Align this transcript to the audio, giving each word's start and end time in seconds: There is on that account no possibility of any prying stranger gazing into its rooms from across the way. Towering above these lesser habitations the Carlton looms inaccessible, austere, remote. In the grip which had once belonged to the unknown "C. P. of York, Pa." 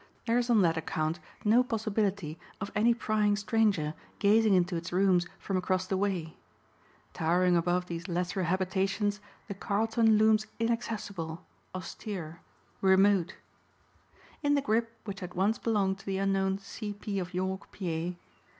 There 0.25 0.39
is 0.39 0.49
on 0.49 0.63
that 0.63 0.77
account 0.77 1.19
no 1.45 1.63
possibility 1.63 2.39
of 2.59 2.71
any 2.73 2.91
prying 2.91 3.35
stranger 3.35 3.93
gazing 4.17 4.55
into 4.55 4.75
its 4.75 4.91
rooms 4.91 5.27
from 5.37 5.57
across 5.57 5.85
the 5.85 5.95
way. 5.95 6.37
Towering 7.13 7.55
above 7.55 7.85
these 7.85 8.07
lesser 8.07 8.41
habitations 8.45 9.19
the 9.47 9.53
Carlton 9.53 10.17
looms 10.17 10.47
inaccessible, 10.57 11.45
austere, 11.75 12.41
remote. 12.81 13.35
In 14.41 14.55
the 14.55 14.61
grip 14.61 14.91
which 15.05 15.19
had 15.19 15.35
once 15.35 15.59
belonged 15.59 15.99
to 15.99 16.05
the 16.07 16.17
unknown 16.17 16.57
"C. 16.57 16.93
P. 16.93 17.19
of 17.19 17.35
York, 17.35 17.71
Pa." 17.71 18.15